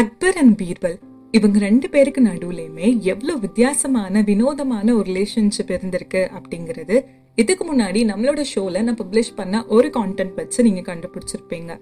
Akbar 0.00 0.36
and 0.40 0.54
Birbal 0.60 0.96
இவங்க 1.34 1.56
ரெண்டு 1.64 1.86
பேருக்கு 1.92 2.20
நடுவுலையுமே 2.26 2.88
எவ்வளோ 3.12 3.32
வித்தியாசமான 3.44 4.22
வினோதமான 4.28 4.86
ஒரு 4.98 5.06
ரிலேஷன்ஷிப் 5.10 5.72
இருந்திருக்கு 5.76 6.22
அப்படிங்கிறது 6.36 6.96
இதுக்கு 7.38 7.64
முன்னாடி 7.70 8.00
நம்மளோட 8.10 8.42
ஷோவில் 8.52 8.84
நான் 8.86 8.98
பப்ளிஷ் 9.00 9.32
பண்ண 9.38 9.62
ஒரு 9.76 9.88
கான்டென்ட் 9.96 10.36
வச்சு 10.40 10.60
நீங்கள் 10.66 10.86
கண்டுபிடிச்சிருப்பீங்க. 10.90 11.72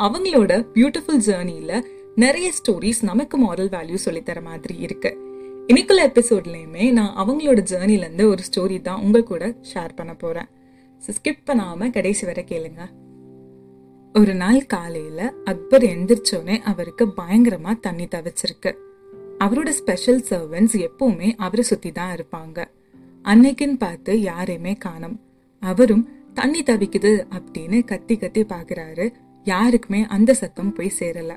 அவங்களோட 0.00 0.52
பியூட்டிஃபுல் 0.74 1.22
ஜேர்னியில் 1.28 1.76
நிறைய 2.24 2.50
ஸ்டோரிஸ் 2.58 3.02
நமக்கு 3.10 3.38
மாரல் 3.44 3.72
வேல்யூ 3.76 4.00
சொல்லித்தர 4.06 4.42
மாதிரி 4.50 4.76
இருக்கு. 4.88 5.12
இன்னைக்குள்ள 5.70 6.02
எபிசோட்லேயுமே 6.10 6.86
நான் 6.98 7.14
அவங்களோட 7.22 7.62
ஜேர்னிலேருந்து 7.72 8.26
ஒரு 8.32 8.44
ஸ்டோரி 8.50 8.78
தான் 8.90 9.02
உங்கள் 9.06 9.28
கூட 9.32 9.44
ஷேர் 9.72 9.98
பண்ண 10.00 10.14
போகிறேன் 10.24 10.50
ஸோ 11.02 11.10
ஸ்கிப் 11.18 11.46
பண்ணாமல் 11.50 11.94
கடைசி 11.98 12.26
வரை 12.30 12.44
கேளுங்க. 12.52 12.82
ஒரு 14.18 14.34
நாள் 14.34 14.66
காலையில 14.66 15.32
அக்பர் 15.44 15.82
எந்திரிச்சோனே 15.82 16.58
அவருக்கு 16.58 17.06
பயங்கரமா 17.06 17.80
தண்ணி 17.80 18.04
தவிச்சிருக்கு. 18.04 18.74
அவரோட 19.38 19.68
ஸ்பெஷல் 19.68 20.24
சர்வன்ஸ் 20.30 20.88
எப்பவுமே 20.88 21.34
அவரை 21.36 21.64
சுத்தி 21.64 21.92
தான் 21.92 22.16
இருப்பாங்க. 22.16 22.64
அன்னைக்குன்னு 23.24 23.78
பார்த்து 23.78 24.20
யாரையுமே 24.20 24.72
காணும். 24.72 25.20
அவரும் 25.60 26.08
தண்ணி 26.34 26.62
தவிக்குது 26.62 27.26
அப்படின்னு 27.30 27.84
கத்தி 27.84 28.16
கத்தி 28.16 28.44
பாக்குறாரு. 28.44 29.12
யாருக்குமே 29.44 30.06
அந்த 30.06 30.34
சத்தம் 30.34 30.72
போய் 30.72 30.92
சேரல. 30.98 31.36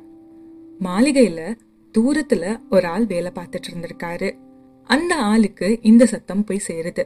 மாளிகையில 0.80 1.58
தூரத்துல 1.98 2.60
ஒரு 2.70 2.88
ஆள் 2.88 3.06
வேலை 3.06 3.32
பார்த்துட்டு 3.36 3.70
இருந்திருக்காரு. 3.72 4.38
அந்த 4.84 5.16
ஆளுக்கு 5.16 5.80
இந்த 5.82 6.06
சத்தம் 6.06 6.44
போய் 6.44 6.62
சேருது. 6.68 7.04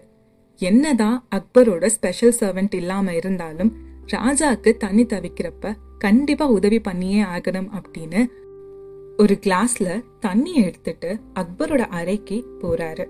என்னதான் 0.58 1.28
அக்பரோட 1.36 1.86
ஸ்பெஷல் 1.86 2.36
சர்வெண்ட் 2.40 2.76
இல்லாம 2.76 3.16
இருந்தாலும் 3.16 3.90
ராஜாக்கு 4.08 4.78
தண்ணி 4.78 5.04
தவிக்கிறப்ப 5.04 5.76
கண்டிப்பா 5.98 6.48
உதவி 6.48 6.80
பண்ணியே 6.80 7.22
ஆகணும் 7.22 7.70
அப்படின்னு 7.78 8.28
ஒரு 9.18 9.40
கிளாஸ்ல 9.42 10.04
தண்ணி 10.20 10.54
எடுத்துட்டு 10.54 11.20
அக்பரோட 11.36 11.78
அறைக்கு 11.78 12.46
போறாரு. 12.62 13.08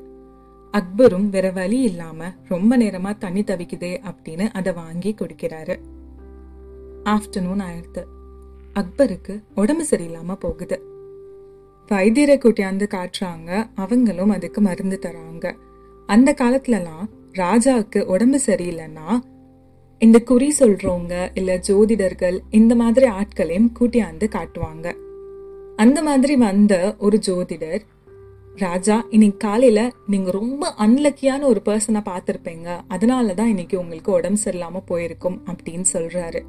அக்பரும் 0.73 1.29
வேற 1.29 1.51
வழி 1.51 1.81
இல்லாம 1.81 2.33
ரொம்ப 2.47 2.77
நேரமா 2.77 3.17
தண்ணி 3.17 3.41
தவிக்குதே 3.41 4.01
அப்படின்னு 4.03 4.51
அதை 4.51 4.73
வாங்கி 4.73 5.16
குடிக்கிறாரு. 5.17 5.79
ஆஃப்டர்நூன் 7.03 7.63
ஆயிடுது. 7.63 8.03
அக்பருக்கு 8.75 9.44
உடம்பு 9.55 9.85
சரியில்லாம 9.89 10.35
போகுது. 10.35 10.81
வைத்தியரை 11.88 12.38
கூட்டியாந்து 12.38 12.88
காட்டுறாங்க. 12.88 13.69
அவங்களும் 13.75 14.29
அதுக்கு 14.29 14.61
மருந்து 14.61 14.99
தராங்க. 15.01 15.55
அந்த 16.05 16.35
காலத்துலலாம் 16.41 17.09
ராஜாவுக்கு 17.31 18.03
உடம்பு 18.03 18.39
சரியில்லைன்னா 18.45 19.19
இந்த 20.03 20.19
குறி 20.19 20.53
சொல்றவங்க 20.59 21.31
இல்ல 21.33 21.57
ஜோதிடர்கள் 21.57 22.39
இந்த 22.49 22.75
மாதிரி 22.75 23.05
ஆட்களையும் 23.05 23.71
கூட்டியாந்து 23.80 24.27
காட்டுவாங்க. 24.31 24.94
அந்த 25.75 26.02
மாதிரி 26.02 26.35
வந்த 26.35 26.95
ஒரு 26.99 27.19
ஜோதிடர் 27.25 27.81
ராஜா 28.55 29.05
இன்னைக்கு 29.09 29.38
காலையில 29.38 29.91
நீங்க 30.07 30.31
ரொம்ப 30.31 30.73
அன்லக்கியான 30.77 31.41
ஒரு 31.41 31.61
பர்சனை 31.66 32.02
பார்த்திருப்பீங்க. 32.05 32.79
அதனாலதான் 32.89 33.45
இன்னைக்கு 33.45 33.79
உங்களுக்கு 33.79 34.11
உடம்பு 34.11 34.39
சரியில்லாம 34.45 34.81
போயிருக்கும் 34.85 35.41
அப்படின்னு 35.45 35.85
சொல்றாரு. 35.94 36.41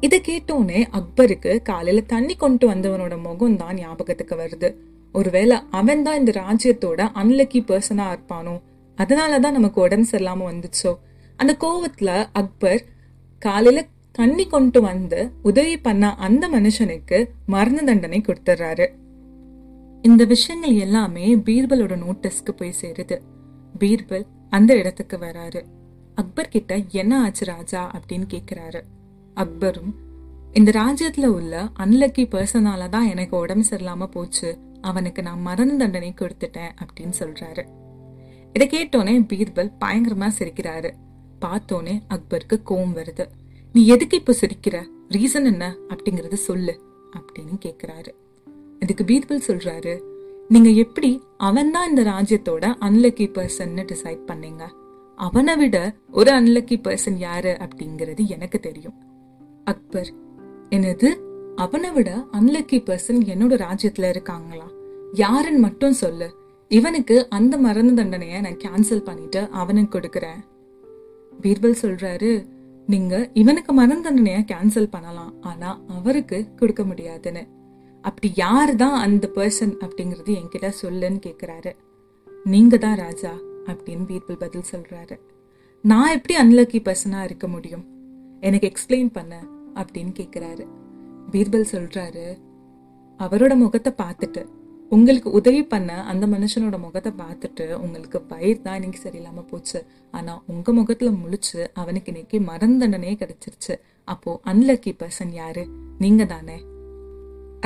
இதை 0.00 0.20
கேட்டோன்னே 0.28 0.84
அக்பருக்கு 0.92 1.62
காலையில 1.62 2.04
தண்ணி 2.06 2.34
கொண்டு 2.34 2.70
வந்தவனோட 2.70 3.22
முகம் 3.22 3.56
தான் 3.56 3.74
ஞாபகத்துக்கு 3.74 4.36
வருது. 4.36 4.74
ஒருவேளை 5.12 5.58
அவன் 5.70 6.02
தான் 6.02 6.18
இந்த 6.18 6.40
ராஜ்யத்தோட 6.40 7.08
அன்லக்கி 7.14 7.60
பர்சனா 7.66 8.06
இருப்பானோ? 8.12 8.60
அதனாலதான் 8.96 9.50
நமக்கு 9.50 9.80
உடம்பு 9.80 10.08
சரியில்லாம 10.12 10.52
வந்துச்சோ? 10.52 10.94
அந்த 11.38 11.56
கோவத்துல 11.60 12.26
அக்பர் 12.32 12.84
காலையில 13.38 13.86
தண்ணி 14.12 14.46
கொண்டு 14.46 14.80
வந்து 14.80 15.32
உதவி 15.42 15.78
பண்ண 15.78 16.14
அந்த 16.14 16.48
மனுஷனுக்கு 16.48 17.28
மரண 17.46 17.82
தண்டனை 17.82 18.20
கொடுத்துறாரு 18.20 18.88
இந்த 20.02 20.24
விஷயங்கள் 20.24 20.74
எல்லாமே 20.74 21.36
பீர்பலோட 21.36 21.96
நோட்டீஸ்க்கு 21.96 22.50
போய் 22.50 22.74
சேருது. 22.80 23.20
பீர்பல் 23.78 24.26
அந்த 24.50 24.76
இடத்துக்கு 24.76 25.16
வராரு. 25.16 25.64
அக்பர் 26.14 26.48
கிட்ட 26.48 26.80
என்ன 26.88 27.22
ஆச்சு 27.22 27.44
ராஜா? 27.44 27.90
அப்படின்னு 27.90 28.26
கேக்குறாரு. 28.28 28.82
அக்பரும் 29.36 29.94
இந்த 30.52 30.70
ராஜ்யத்துல 30.70 31.26
உள்ள 31.26 31.68
அன்லக்கி 31.78 32.28
பர்சனால 32.28 32.88
தான் 32.88 33.06
எனக்கு 33.06 33.36
உடம்பு 33.36 33.66
சரியில்லாம 33.70 34.06
போச்சு. 34.06 34.58
அவனுக்கு 34.80 35.22
நான் 35.22 35.40
மரண 35.40 35.76
தண்டனை 35.76 36.14
கொடுத்துட்டேன் 36.18 36.70
அப்படின்னு 36.82 37.12
சொல்றாரு. 37.18 37.66
இதை 38.52 38.68
கேட்டோன்னே 38.68 39.26
பீர்பல் 39.26 39.72
பயங்கரமா 39.80 40.30
சிரிக்கிறாரு. 40.38 40.90
பார்த்தோன்னே 41.40 42.00
அக்பருக்கு 42.08 42.60
கோவம் 42.70 42.94
வருது. 42.94 43.26
நீ 43.72 43.86
எதுக்கு 43.86 44.16
இப்போ 44.16 44.36
சிரிக்கிற? 44.40 44.86
ரீசன் 45.08 45.44
என்ன? 45.44 45.76
அப்படிங்கறத 45.88 46.34
சொல்லு 46.34 46.80
அப்படின்னு 47.16 47.58
கேக்குறாரு. 47.64 48.08
இதுக்கு 48.80 49.04
பீர்பல் 49.04 49.40
சொல்றாரு 49.46 50.02
நீங்க 50.48 50.68
எப்படி 50.68 51.22
அவன் 51.36 51.70
தான் 51.70 51.88
இந்த 51.88 52.02
ராஜ்யத்தோட 52.02 52.74
அன்லக்கி 52.80 53.26
பர்சன் 53.26 53.86
டிசைட் 53.92 54.18
பண்ணீங்க? 54.26 54.66
அவனை 55.16 55.56
விட 55.56 55.94
ஒரு 56.12 56.32
அன்லக்கி 56.32 56.80
பர்சன் 56.82 57.16
யாரு? 57.16 57.56
அப்படிங்கிறது 57.60 58.26
எனக்கு 58.26 58.58
தெரியும். 58.58 58.94
அக்பர் 59.64 60.12
என்னது? 60.70 61.20
அவனை 61.56 61.90
விட 61.90 62.26
அன்லக்கி 62.32 62.80
பர்சன் 62.82 63.24
என்னோட 63.24 63.64
ராஜ்யத்துல 63.64 64.08
இருக்காங்களா? 64.08 64.70
யாருன்னு 65.12 65.58
மட்டும் 65.58 65.92
சொல்லு. 65.92 66.36
இவனுக்கு 66.68 67.28
அந்த 67.28 67.56
மரண 67.56 67.92
தண்டனைய 67.92 68.40
நான் 68.40 68.56
கேன்சல் 68.56 69.04
பண்ணிட்டு 69.04 69.48
அவனுக்கு 69.50 69.98
கொடுக்குறேன். 69.98 70.57
பீர்பல் 71.42 71.80
சொல்றாரு 71.82 72.46
நீங்க 72.86 73.30
இவனுக்கு 73.32 73.72
மரண 73.72 74.10
தண்டனைய 74.10 74.40
கேன்சல் 74.52 74.90
பண்ணலாம். 74.90 75.32
ஆனா 75.40 75.80
அவருக்கு 75.88 76.54
கொடுக்க 76.56 76.84
முடியாதுன்னு. 76.84 77.46
அப்படி 78.02 78.32
யாரு 78.34 78.76
தான் 78.76 79.00
அந்த 79.00 79.30
பர்சன் 79.34 79.74
அப்படிங்கிறது 79.80 80.38
என்கிட்ட 80.38 80.72
சொல்லுன்னு 80.82 81.20
கேக்குறாரு. 81.26 81.72
நீங்க 82.44 82.76
தான் 82.76 82.96
ராஜா 82.96 83.32
அப்படின்னு 83.66 84.04
பீர்பல் 84.06 84.38
பதில் 84.38 84.68
சொல்றாரு. 84.70 85.20
நான் 85.82 86.12
எப்படி 86.12 86.40
அன்லக்கி 86.40 86.80
பர்சனா 86.82 87.24
இருக்க 87.24 87.48
முடியும்? 87.48 87.84
எனக்கு 88.40 88.72
எக்ஸ்பிளைன் 88.72 89.10
பண்ண 89.12 89.44
அப்படின்னு 89.74 90.12
கேக்குறாரு. 90.20 90.66
பீர்பல் 91.30 91.64
சொல்றாரு 91.72 92.38
அவரோட 93.18 93.56
முகத்தை 93.56 93.92
பார்த்துட்டு 93.96 94.46
உங்களுக்கு 94.90 95.30
உதவி 95.30 95.62
பண்ண 95.64 96.02
அந்த 96.02 96.26
மனுஷனோட 96.26 96.78
முகத்தை 96.78 97.12
பார்த்துட்டு 97.18 97.74
உங்களுக்கு 97.74 98.20
பயிர் 98.20 98.62
தான் 98.62 98.74
இன்னைக்கு 98.74 99.00
சரியில்லாம 99.02 99.46
போச்சு. 99.46 99.84
ஆனா 100.10 100.42
உங்க 100.46 100.72
முகத்துல 100.72 101.10
முழிச்சு 101.10 101.66
அவனுக்கு 101.72 102.12
இன்னைக்கு 102.12 102.38
மரந்தண்டனையே 102.38 103.14
கிடைச்சிருச்சு. 103.22 103.74
அப்போ 104.04 104.40
அன்லக்கி 104.46 104.92
பர்சன் 104.98 105.32
யாரு? 105.32 105.68
நீங்க 105.98 106.24
தானே. 106.24 106.56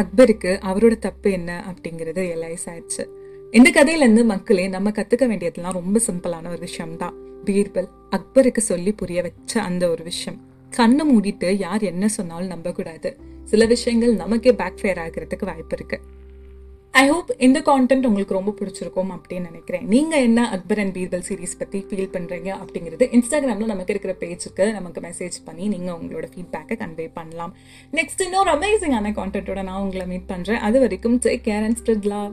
அக்பருக்கு 0.01 0.53
அவரோட 0.65 0.99
தப்பு 0.99 1.31
என்ன 1.31 1.65
அப்படிங்கறது 1.71 2.23
எலைஸ் 2.37 2.67
ஆயிடுச்சு. 2.67 3.05
இந்த 3.51 3.71
கதையில 3.75 4.07
இருந்து 4.07 4.25
மக்களே 4.25 4.69
நம்ம 4.69 4.91
கத்துக்க 4.91 5.27
வேண்டியதெல்லாம் 5.27 5.73
ரொம்ப 5.73 6.01
சிம்பிளான 6.07 6.49
ஒரு 6.49 6.59
விஷயம் 6.59 6.97
தான் 6.97 7.15
பீர்பல் 7.45 7.89
அக்பருக்கு 8.11 8.59
சொல்லி 8.59 8.93
புரிய 8.93 9.23
வச்ச 9.23 9.63
அந்த 9.63 9.91
ஒரு 9.91 10.05
விஷயம். 10.05 10.41
கண்ணை 10.71 11.17
மூடிட்டு 11.17 11.57
யார் 11.57 11.83
என்ன 11.83 12.09
சொன்னாலும் 12.09 12.47
நம்பக்கூடாது. 12.47 13.17
சில 13.45 13.67
விஷயங்கள் 13.67 14.15
நமக்கே 14.15 14.53
பேக் 14.53 14.79
ஃபயர் 14.81 14.99
ஆகிறதுக்கு 14.99 15.45
வாய்ப்பு 15.45 15.77
இருக்கு. 15.77 16.01
ஐ 17.01 17.03
ஹோப் 17.11 17.31
இந்த 17.47 17.59
கான்டென்ட் 17.69 18.07
உங்களுக்கு 18.09 18.37
ரொம்ப 18.37 18.53
பிடிச்சிருக்கும் 18.59 19.13
அப்படின்னு 19.15 19.49
நினைக்கிறேன். 19.51 19.85
நீங்கள் 19.93 20.25
என்ன 20.27 20.41
அக்பர் 20.57 20.81
அண்ட் 20.83 20.95
பீர்பல் 20.97 21.25
சீரிஸ் 21.29 21.57
பற்றி 21.61 21.79
ஃபீல் 21.89 22.13
பண்ணுறீங்க 22.17 22.51
அப்படிங்கிறது 22.61 23.07
இன்ஸ்டாகிராமில் 23.17 23.73
நமக்கு 23.73 23.95
இருக்கிற 23.95 24.15
பேஜுக்கு 24.23 24.67
நமக்கு 24.79 25.03
மெசேஜ் 25.09 25.39
பண்ணி 25.49 25.67
நீங்கள் 25.75 25.97
உங்களோட 26.01 26.29
ஃபீட்பேக்கை 26.35 26.77
கன்வே 26.85 27.09
பண்ணலாம். 27.19 27.55
நெக்ஸ்ட் 27.99 28.25
இன்னொரு 28.29 28.53
அமேசிங்கான 28.57 29.15
கான்டென்ட்டோட 29.21 29.63
நான் 29.71 29.83
உங்களை 29.87 30.07
மீட் 30.15 30.31
பண்ணுறேன் 30.33 30.65
அது 30.69 30.79
வரைக்கும் 30.87 31.21
take 31.27 31.47
care 31.51 31.67
and 31.69 31.81
spread 31.83 32.09
love 32.15 32.33